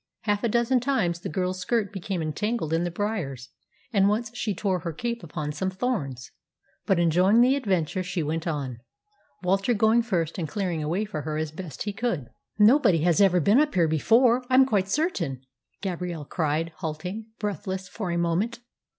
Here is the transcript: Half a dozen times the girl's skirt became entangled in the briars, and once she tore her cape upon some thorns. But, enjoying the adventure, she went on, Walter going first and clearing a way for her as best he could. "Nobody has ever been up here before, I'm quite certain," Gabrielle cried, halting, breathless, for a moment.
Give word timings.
Half 0.21 0.43
a 0.43 0.49
dozen 0.49 0.79
times 0.79 1.19
the 1.19 1.29
girl's 1.29 1.59
skirt 1.59 1.93
became 1.93 2.23
entangled 2.23 2.73
in 2.73 2.85
the 2.85 2.89
briars, 2.89 3.49
and 3.93 4.09
once 4.09 4.31
she 4.35 4.55
tore 4.55 4.79
her 4.79 4.93
cape 4.93 5.21
upon 5.21 5.51
some 5.51 5.69
thorns. 5.69 6.31
But, 6.87 6.97
enjoying 6.97 7.41
the 7.41 7.55
adventure, 7.55 8.01
she 8.01 8.23
went 8.23 8.47
on, 8.47 8.79
Walter 9.43 9.75
going 9.75 10.01
first 10.01 10.39
and 10.39 10.49
clearing 10.49 10.81
a 10.81 10.89
way 10.89 11.05
for 11.05 11.21
her 11.21 11.37
as 11.37 11.51
best 11.51 11.83
he 11.83 11.93
could. 11.93 12.29
"Nobody 12.57 13.03
has 13.03 13.21
ever 13.21 13.39
been 13.39 13.59
up 13.59 13.75
here 13.75 13.87
before, 13.87 14.43
I'm 14.49 14.65
quite 14.65 14.87
certain," 14.87 15.43
Gabrielle 15.83 16.25
cried, 16.25 16.71
halting, 16.77 17.27
breathless, 17.37 17.87
for 17.87 18.09
a 18.09 18.17
moment. 18.17 18.57